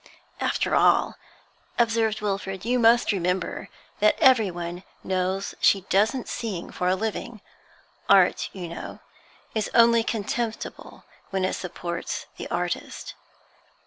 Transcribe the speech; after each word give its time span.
'After 0.39 0.73
all,' 0.73 1.13
observed 1.77 2.21
Wilfrid, 2.21 2.65
'you 2.65 2.79
must 2.79 3.11
remember 3.11 3.69
that 3.99 4.17
everyone 4.17 4.81
knows 5.03 5.53
she 5.59 5.81
doesn't 5.91 6.27
sing 6.27 6.71
for 6.71 6.87
a 6.87 6.95
living. 6.95 7.39
Art, 8.09 8.49
you 8.51 8.67
know, 8.67 9.01
is 9.53 9.69
only 9.75 10.03
contemptible 10.03 11.03
when 11.29 11.45
it 11.45 11.53
supports 11.53 12.25
the 12.37 12.49
artist.' 12.49 13.13